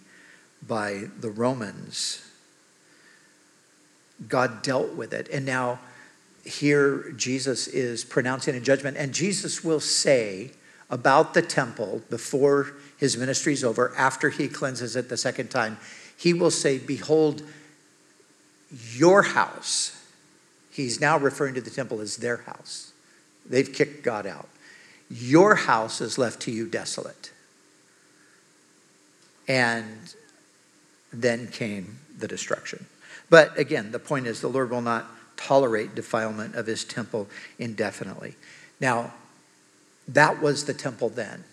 [0.67, 2.27] by the Romans.
[4.27, 5.27] God dealt with it.
[5.29, 5.79] And now
[6.43, 10.51] here Jesus is pronouncing a judgment, and Jesus will say
[10.89, 15.77] about the temple before his ministry is over, after he cleanses it the second time,
[16.17, 17.41] he will say, Behold,
[18.71, 19.97] your house.
[20.71, 22.93] He's now referring to the temple as their house.
[23.45, 24.47] They've kicked God out.
[25.09, 27.33] Your house is left to you desolate.
[29.47, 30.15] And
[31.11, 32.85] then came the destruction.
[33.29, 37.27] But again, the point is the Lord will not tolerate defilement of his temple
[37.59, 38.35] indefinitely.
[38.79, 39.13] Now,
[40.07, 41.43] that was the temple then.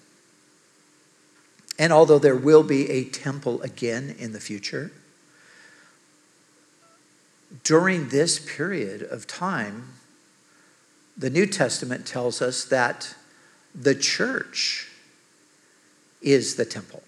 [1.78, 4.90] And although there will be a temple again in the future,
[7.64, 9.94] during this period of time,
[11.16, 13.14] the New Testament tells us that
[13.74, 14.88] the church
[16.22, 17.02] is the temple.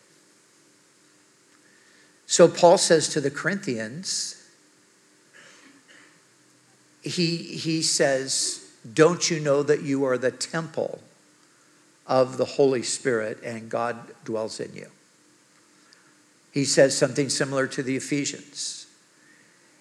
[2.27, 4.37] So Paul says to the Corinthians,
[7.03, 11.01] he, he says, Don't you know that you are the temple
[12.07, 14.89] of the Holy Spirit and God dwells in you?
[16.53, 18.80] He says something similar to the Ephesians.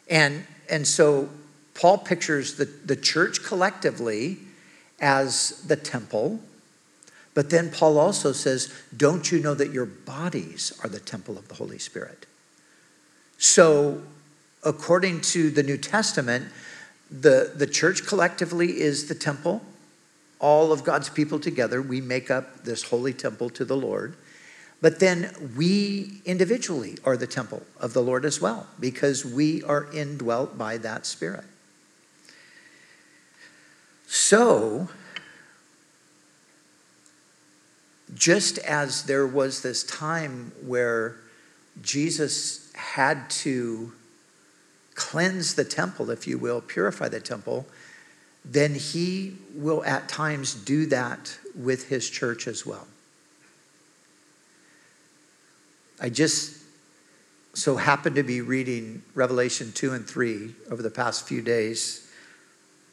[0.09, 1.29] And, and so
[1.75, 4.39] Paul pictures the, the church collectively
[4.99, 6.39] as the temple.
[7.33, 11.47] But then Paul also says, Don't you know that your bodies are the temple of
[11.47, 12.25] the Holy Spirit?
[13.37, 14.01] So,
[14.63, 16.47] according to the New Testament,
[17.09, 19.61] the, the church collectively is the temple.
[20.39, 24.15] All of God's people together, we make up this holy temple to the Lord.
[24.81, 29.91] But then we individually are the temple of the Lord as well, because we are
[29.93, 31.43] indwelt by that Spirit.
[34.07, 34.89] So,
[38.13, 41.17] just as there was this time where
[41.81, 43.91] Jesus had to
[44.95, 47.67] cleanse the temple, if you will, purify the temple,
[48.43, 52.87] then he will at times do that with his church as well.
[56.01, 56.57] I just
[57.53, 62.09] so happened to be reading Revelation 2 and 3 over the past few days,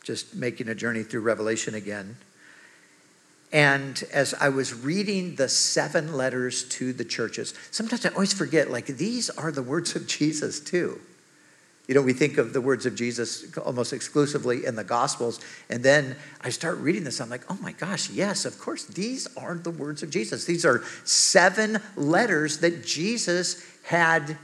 [0.02, 2.16] just making a journey through Revelation again.
[3.52, 8.70] And as I was reading the seven letters to the churches, sometimes I always forget,
[8.70, 11.00] like, these are the words of Jesus, too.
[11.86, 15.40] You know, we think of the words of Jesus almost exclusively in the Gospels.
[15.70, 17.20] And then I start reading this.
[17.20, 20.44] I'm like, oh my gosh, yes, of course, these aren't the words of Jesus.
[20.44, 24.36] These are seven letters that Jesus had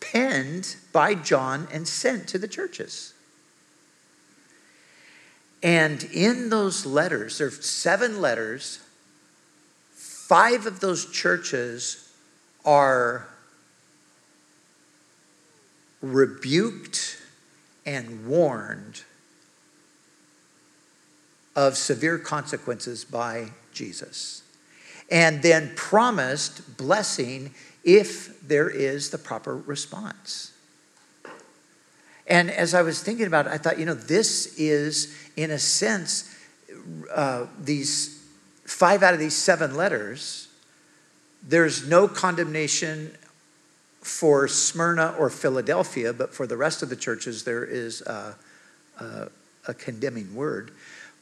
[0.00, 3.14] penned by John and sent to the churches.
[5.62, 8.80] And in those letters, there are seven letters,
[9.92, 12.10] five of those churches
[12.64, 13.28] are
[16.02, 17.18] rebuked
[17.84, 19.02] and warned
[21.56, 24.42] of severe consequences by Jesus,
[25.10, 27.52] and then promised blessing
[27.84, 30.52] if there is the proper response.
[32.26, 35.58] And as I was thinking about it, I thought, you know, this is, in a
[35.58, 36.32] sense,
[37.12, 38.24] uh, these
[38.64, 40.46] five out of these seven letters,
[41.42, 43.16] there's no condemnation
[44.00, 48.34] for Smyrna or Philadelphia, but for the rest of the churches, there is a,
[48.98, 49.28] a,
[49.68, 50.70] a, condemning word.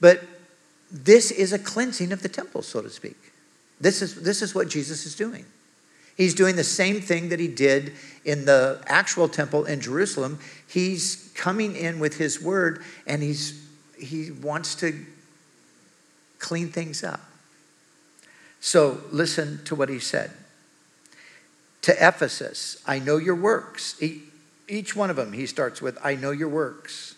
[0.00, 0.22] But
[0.90, 3.16] this is a cleansing of the temple, so to speak.
[3.80, 5.44] This is, this is what Jesus is doing.
[6.16, 7.92] He's doing the same thing that he did
[8.24, 10.38] in the actual temple in Jerusalem.
[10.66, 13.64] He's coming in with his word and he's,
[13.96, 15.06] he wants to
[16.40, 17.20] clean things up.
[18.60, 20.32] So listen to what he said
[21.82, 24.00] to Ephesus, I know your works.
[24.68, 27.14] Each one of them, he starts with, I know your works.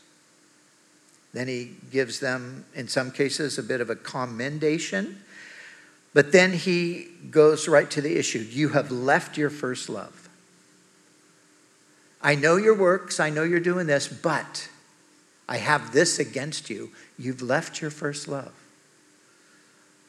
[1.32, 5.22] Then he gives them, in some cases, a bit of a commendation.
[6.12, 8.40] But then he goes right to the issue.
[8.40, 10.28] You have left your first love.
[12.22, 14.68] I know your works, I know you're doing this, but
[15.48, 16.90] I have this against you.
[17.18, 18.52] You've left your first love.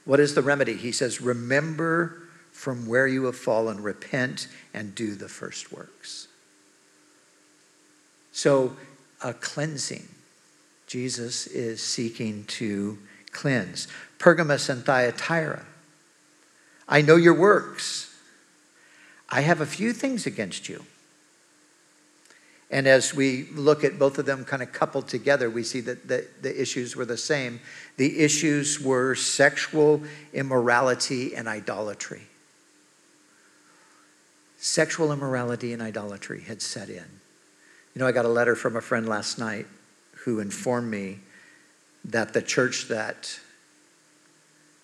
[0.04, 0.74] What is the remedy?
[0.74, 2.21] He says, Remember
[2.62, 6.28] from where you have fallen, repent and do the first works.
[8.32, 8.78] So,
[9.24, 10.08] a cleansing.
[10.86, 13.00] Jesus is seeking to
[13.32, 13.88] cleanse.
[14.20, 15.66] Pergamos and Thyatira.
[16.88, 18.16] I know your works.
[19.28, 20.86] I have a few things against you.
[22.70, 26.08] And as we look at both of them kind of coupled together, we see that
[26.08, 27.60] the, the issues were the same.
[27.98, 32.28] The issues were sexual immorality and idolatry.
[34.64, 37.04] Sexual immorality and idolatry had set in.
[37.96, 39.66] You know, I got a letter from a friend last night
[40.18, 41.18] who informed me
[42.06, 43.40] that the church that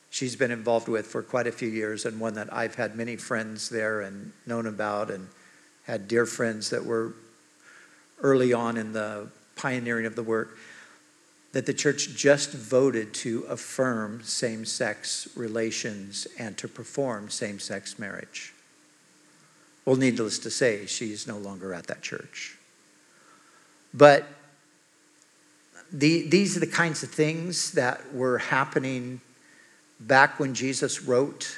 [0.10, 3.18] she's been involved with for quite a few years, and one that I've had many
[3.18, 5.28] friends there and known about, and
[5.86, 7.14] had dear friends that were
[8.20, 10.58] early on in the pioneering of the work,
[11.52, 18.00] that the church just voted to affirm same sex relations and to perform same sex
[18.00, 18.54] marriage.
[19.88, 22.58] Well, needless to say, she's no longer at that church.
[23.94, 24.28] But
[25.94, 29.22] the, these are the kinds of things that were happening
[30.02, 31.58] back when Jesus wrote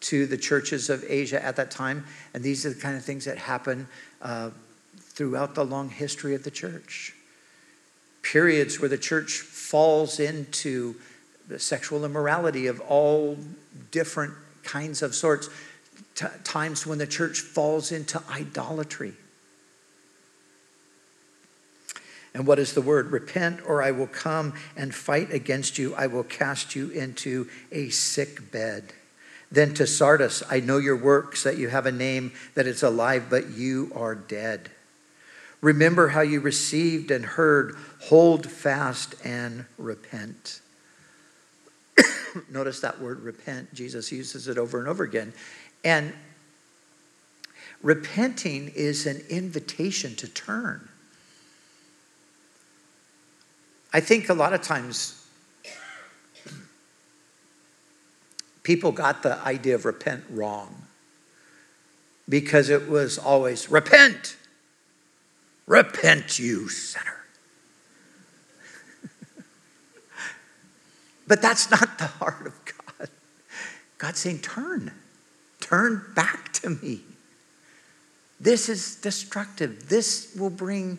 [0.00, 2.04] to the churches of Asia at that time.
[2.34, 3.86] And these are the kind of things that happen
[4.20, 4.50] uh,
[4.98, 7.14] throughout the long history of the church.
[8.22, 10.96] Periods where the church falls into
[11.46, 13.38] the sexual immorality of all
[13.92, 15.48] different kinds of sorts.
[16.20, 19.14] T- times when the church falls into idolatry.
[22.34, 23.10] And what is the word?
[23.10, 25.94] Repent, or I will come and fight against you.
[25.94, 28.92] I will cast you into a sick bed.
[29.50, 33.28] Then to Sardis, I know your works, that you have a name, that it's alive,
[33.30, 34.70] but you are dead.
[35.62, 40.60] Remember how you received and heard, hold fast and repent.
[42.50, 43.72] Notice that word repent.
[43.72, 45.32] Jesus uses it over and over again.
[45.84, 46.12] And
[47.82, 50.88] repenting is an invitation to turn.
[53.92, 55.26] I think a lot of times
[58.62, 60.82] people got the idea of repent wrong
[62.28, 64.36] because it was always repent,
[65.66, 67.24] repent, you sinner.
[71.26, 73.08] but that's not the heart of God.
[73.98, 74.92] God's saying, turn,
[75.70, 77.00] turn back to me.
[78.40, 79.88] This is destructive.
[79.88, 80.98] This will bring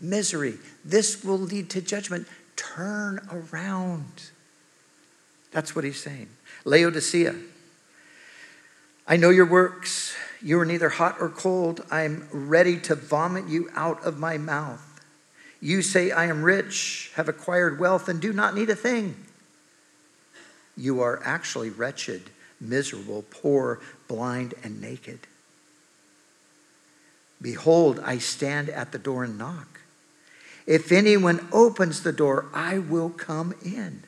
[0.00, 0.58] misery.
[0.84, 2.26] This will lead to judgment.
[2.56, 4.30] Turn around.
[5.52, 6.28] That's what he's saying.
[6.64, 7.36] Laodicea,
[9.06, 10.14] I know your works.
[10.42, 11.84] You are neither hot or cold.
[11.90, 14.82] I am ready to vomit you out of my mouth.
[15.60, 19.14] You say, I am rich, have acquired wealth, and do not need a thing.
[20.76, 22.22] You are actually wretched,
[22.60, 25.20] miserable, poor, blind, and naked.
[27.40, 29.80] Behold, I stand at the door and knock.
[30.66, 34.02] If anyone opens the door, I will come in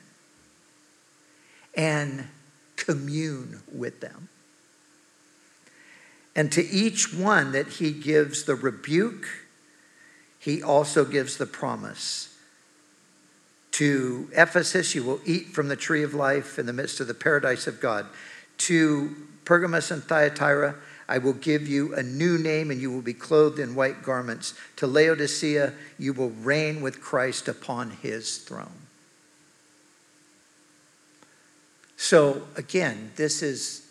[1.74, 2.28] and
[2.76, 4.28] commune with them.
[6.34, 9.26] And to each one that he gives the rebuke,
[10.38, 12.34] he also gives the promise.
[13.72, 17.14] To Ephesus, you will eat from the tree of life in the midst of the
[17.14, 18.06] paradise of God.
[18.58, 20.74] To Pergamos and Thyatira,
[21.08, 24.54] I will give you a new name and you will be clothed in white garments.
[24.76, 28.86] To Laodicea, you will reign with Christ upon his throne.
[31.96, 33.86] So again, this is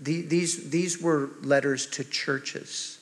[0.00, 2.98] these, these were letters to churches.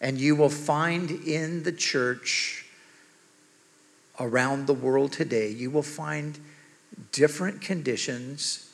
[0.00, 2.66] And you will find in the church
[4.20, 6.38] around the world today, you will find
[7.10, 8.70] different conditions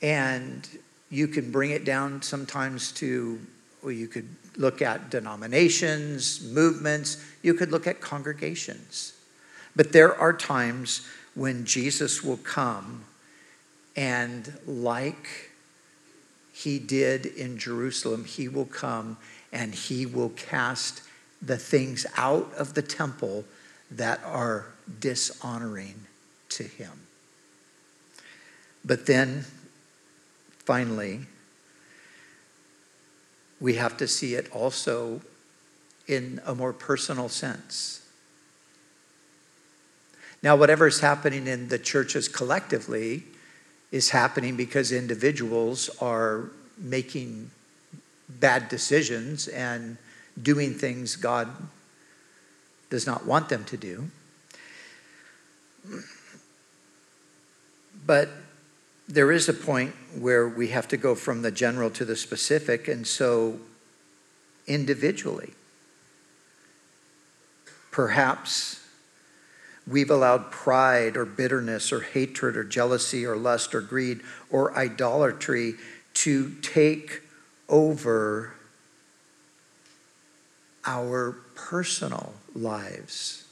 [0.00, 0.68] and
[1.10, 3.40] you can bring it down sometimes to,
[3.82, 9.14] well, you could look at denominations, movements, you could look at congregations.
[9.74, 13.04] But there are times when Jesus will come
[13.96, 15.50] and, like
[16.52, 19.16] he did in Jerusalem, he will come
[19.52, 21.02] and he will cast
[21.40, 23.44] the things out of the temple
[23.90, 24.66] that are
[25.00, 25.94] dishonoring
[26.50, 26.90] to him.
[28.84, 29.44] But then
[30.68, 31.20] Finally,
[33.58, 35.22] we have to see it also
[36.06, 38.06] in a more personal sense.
[40.42, 43.22] Now, whatever is happening in the churches collectively
[43.92, 47.50] is happening because individuals are making
[48.28, 49.96] bad decisions and
[50.42, 51.48] doing things God
[52.90, 54.10] does not want them to do.
[58.04, 58.28] But
[59.08, 62.88] there is a point where we have to go from the general to the specific,
[62.88, 63.58] and so
[64.66, 65.54] individually,
[67.90, 68.84] perhaps
[69.86, 75.74] we've allowed pride or bitterness or hatred or jealousy or lust or greed or idolatry
[76.12, 77.22] to take
[77.68, 78.52] over
[80.84, 83.44] our personal lives,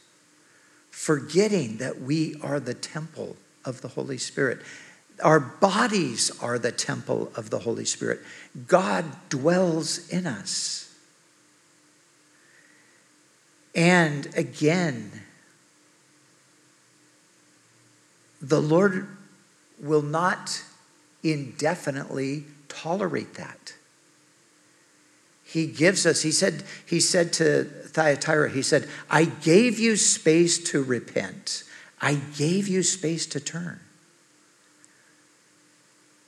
[0.90, 4.60] forgetting that we are the temple of the Holy Spirit.
[5.22, 8.20] Our bodies are the temple of the Holy Spirit.
[8.66, 10.94] God dwells in us.
[13.74, 15.22] And again,
[18.40, 19.08] the Lord
[19.80, 20.62] will not
[21.22, 23.74] indefinitely tolerate that.
[25.44, 30.58] He gives us, he said, he said to Thyatira, he said, I gave you space
[30.70, 31.62] to repent.
[32.00, 33.80] I gave you space to turn.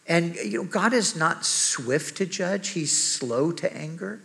[0.08, 4.20] And you know, God is not swift to judge, He's slow to anger.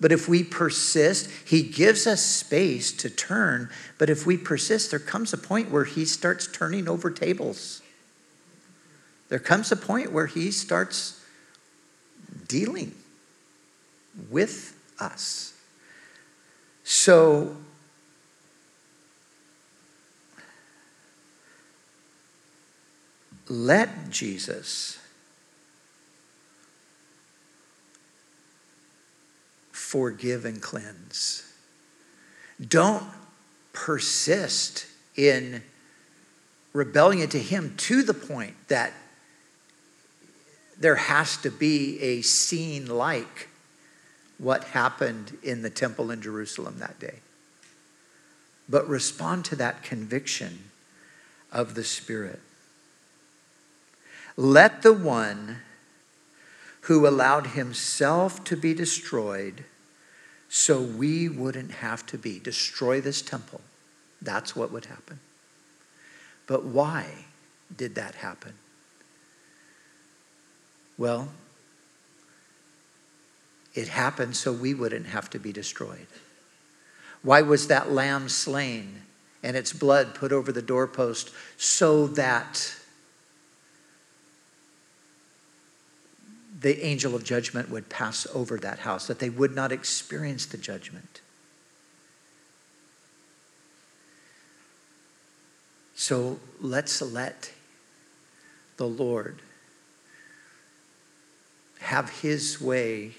[0.00, 3.70] But if we persist, He gives us space to turn.
[3.98, 7.82] But if we persist, there comes a point where He starts turning over tables.
[9.28, 11.22] There comes a point where He starts
[12.48, 12.94] dealing
[14.30, 15.54] with us.
[16.84, 17.56] So,
[23.48, 24.98] let Jesus
[29.70, 31.44] forgive and cleanse.
[32.66, 33.04] Don't
[33.72, 34.86] persist
[35.16, 35.62] in
[36.72, 38.92] rebellion to Him to the point that
[40.78, 43.48] there has to be a scene like
[44.38, 47.20] what happened in the temple in Jerusalem that day.
[48.68, 50.70] But respond to that conviction
[51.52, 52.40] of the Spirit.
[54.36, 55.58] Let the one
[56.82, 59.64] who allowed himself to be destroyed
[60.48, 63.60] so we wouldn't have to be destroy this temple.
[64.22, 65.20] That's what would happen.
[66.46, 67.06] But why
[67.74, 68.52] did that happen?
[70.96, 71.28] Well,
[73.74, 76.06] it happened so we wouldn't have to be destroyed.
[77.22, 79.02] Why was that lamb slain
[79.42, 82.75] and its blood put over the doorpost so that
[86.66, 90.58] the angel of judgment would pass over that house, that they would not experience the
[90.58, 91.20] judgment.
[95.94, 97.52] So let's let
[98.78, 99.38] the Lord
[101.78, 103.12] have his way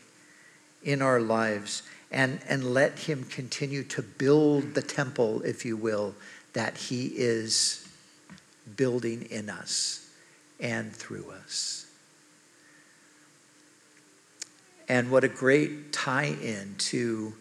[0.83, 6.15] in our lives and, and let him continue to build the temple, if you will,
[6.51, 7.87] that he is
[8.75, 10.09] building in us
[10.59, 11.86] and through us.
[14.89, 17.33] And what a great tie in to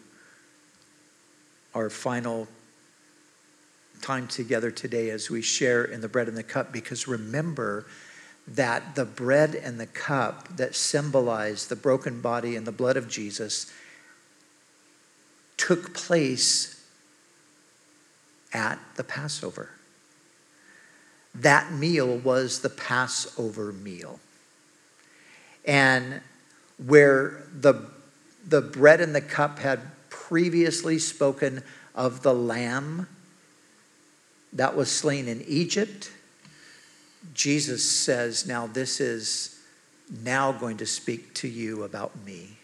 [1.73, 2.47] our final
[4.01, 6.71] time together today as we share in the bread and the cup.
[6.71, 7.85] Because remember
[8.47, 13.09] that the bread and the cup that symbolize the broken body and the blood of
[13.09, 13.71] Jesus
[15.57, 16.85] took place
[18.53, 19.69] at the Passover.
[21.35, 24.19] That meal was the Passover meal.
[25.65, 26.21] And
[26.85, 27.89] where the,
[28.47, 31.63] the bread and the cup had previously spoken
[31.95, 33.07] of the lamb
[34.53, 36.11] that was slain in Egypt.
[37.33, 39.59] Jesus says, Now this is
[40.23, 42.57] now going to speak to you about me.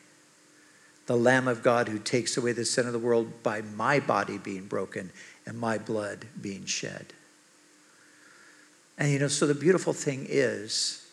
[1.05, 4.37] The Lamb of God who takes away the sin of the world by my body
[4.37, 5.11] being broken
[5.45, 7.07] and my blood being shed.
[8.97, 11.05] And you know, so the beautiful thing is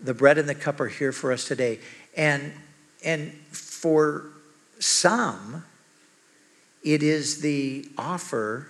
[0.00, 1.80] the bread and the cup are here for us today.
[2.16, 2.52] And,
[3.04, 4.26] and for
[4.78, 5.64] some,
[6.82, 8.68] it is the offer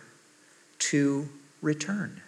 [0.78, 1.28] to
[1.60, 2.20] return.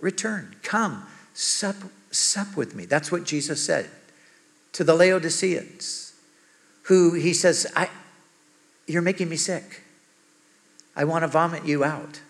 [0.00, 0.56] Return.
[0.62, 1.76] Come, sup,
[2.10, 2.84] sup with me.
[2.86, 3.90] That's what Jesus said
[4.72, 6.14] to the Laodiceans,
[6.82, 7.88] who he says, I,
[8.86, 9.82] You're making me sick.
[10.96, 12.20] I want to vomit you out.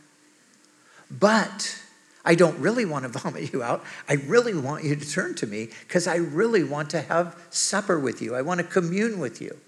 [1.10, 1.82] But
[2.24, 3.84] I don't really want to vomit you out.
[4.08, 7.98] I really want you to turn to me because I really want to have supper
[7.98, 8.34] with you.
[8.34, 9.58] I want to commune with you.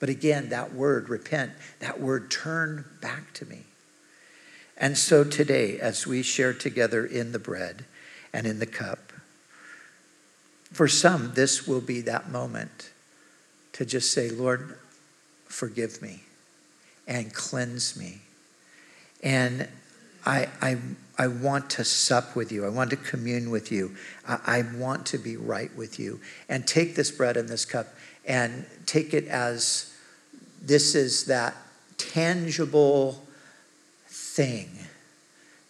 [0.00, 3.64] But again, that word, repent, that word, turn back to me.
[4.76, 7.84] And so today, as we share together in the bread
[8.32, 9.12] and in the cup,
[10.72, 12.90] For some, this will be that moment
[13.74, 14.78] to just say, Lord,
[15.44, 16.22] forgive me
[17.06, 18.22] and cleanse me.
[19.22, 19.68] And
[20.24, 20.76] I, I,
[21.18, 22.64] I want to sup with you.
[22.64, 23.96] I want to commune with you.
[24.26, 26.20] I, I want to be right with you.
[26.48, 27.88] And take this bread and this cup
[28.24, 29.94] and take it as
[30.60, 31.56] this is that
[31.98, 33.26] tangible
[34.06, 34.68] thing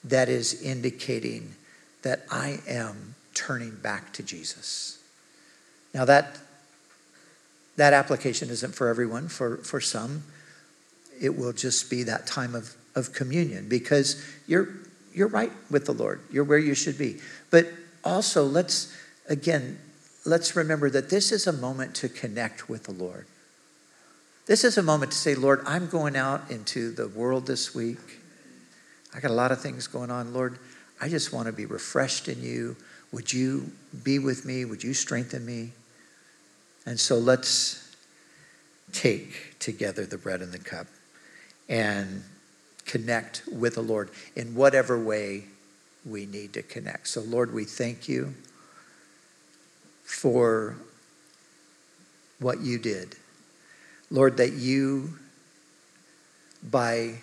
[0.05, 1.55] that is indicating
[2.03, 4.99] that I am turning back to Jesus.
[5.95, 6.39] Now that
[7.77, 9.29] that application isn't for everyone.
[9.29, 10.25] For for some,
[11.21, 14.69] it will just be that time of, of communion because you're
[15.15, 16.21] you're right with the Lord.
[16.31, 17.21] You're where you should be.
[17.51, 17.69] But
[18.05, 18.97] also let's
[19.29, 19.79] again
[20.25, 23.27] let's remember that this is a moment to connect with the Lord.
[24.47, 27.99] This is a moment to say, Lord, I'm going out into the world this week.
[29.15, 30.33] I got a lot of things going on.
[30.33, 30.59] Lord,
[31.01, 32.77] I just want to be refreshed in you.
[33.13, 33.71] Would you
[34.03, 34.65] be with me?
[34.65, 35.73] Would you strengthen me?
[36.87, 37.95] And so let's
[38.93, 40.87] take together the bread and the cup
[41.69, 42.23] and
[42.85, 45.45] connect with the Lord in whatever way
[46.05, 47.09] we need to connect.
[47.09, 48.35] So, Lord, we thank you
[50.05, 50.77] for
[52.39, 53.17] what you did.
[54.11, 55.19] Lord, that you,
[56.63, 57.15] by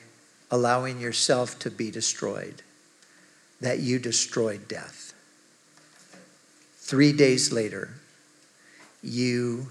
[0.50, 2.64] allowing yourself to be destroyed,
[3.62, 5.14] that you destroyed death.
[6.78, 7.90] Three days later,
[9.04, 9.68] you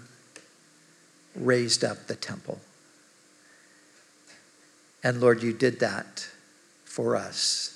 [1.35, 2.61] raised up the temple.
[5.03, 6.29] And Lord, you did that
[6.85, 7.75] for us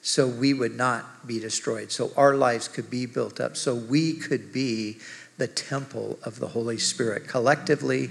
[0.00, 4.14] so we would not be destroyed, so our lives could be built up, so we
[4.14, 4.98] could be
[5.38, 8.10] the temple of the Holy Spirit collectively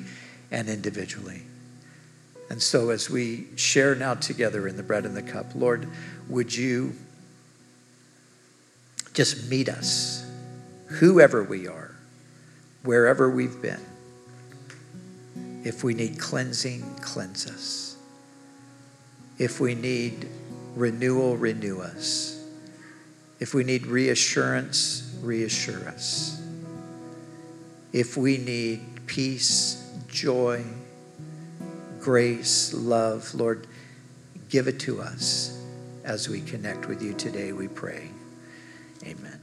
[0.52, 1.44] and individually.
[2.50, 5.88] And so, as we share now together in the bread and the cup, Lord,
[6.30, 6.94] would you
[9.14, 10.26] just meet us,
[10.88, 11.96] whoever we are,
[12.84, 13.82] wherever we've been.
[15.64, 17.91] If we need cleansing, cleanse us.
[19.42, 20.28] If we need
[20.76, 22.46] renewal, renew us.
[23.40, 26.40] If we need reassurance, reassure us.
[27.92, 30.64] If we need peace, joy,
[32.00, 33.66] grace, love, Lord,
[34.50, 35.60] give it to us
[36.04, 38.12] as we connect with you today, we pray.
[39.04, 39.41] Amen.